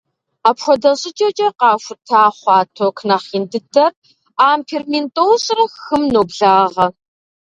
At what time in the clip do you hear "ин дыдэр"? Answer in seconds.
3.37-3.91